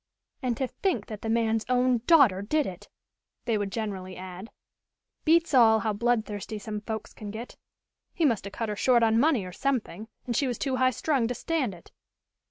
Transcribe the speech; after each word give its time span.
"And 0.41 0.57
to 0.57 0.65
think 0.67 1.05
that 1.05 1.21
the 1.21 1.29
man's 1.29 1.63
own 1.69 1.99
daughter 2.07 2.41
did 2.41 2.65
it," 2.65 2.89
they 3.45 3.55
would 3.55 3.71
generally 3.71 4.17
add. 4.17 4.49
"Beats 5.25 5.53
all 5.53 5.81
how 5.81 5.93
bloodthirsty 5.93 6.57
some 6.57 6.81
folks 6.81 7.13
can 7.13 7.29
get. 7.29 7.55
He 8.11 8.25
must 8.25 8.45
have 8.45 8.53
cut 8.53 8.69
her 8.69 8.75
short 8.75 9.03
on 9.03 9.19
money 9.19 9.45
or 9.45 9.51
something 9.51 10.07
and 10.25 10.35
she 10.35 10.47
was 10.47 10.57
too 10.57 10.77
high 10.77 10.89
strung 10.89 11.27
to 11.27 11.35
stand 11.35 11.75
it." 11.75 11.91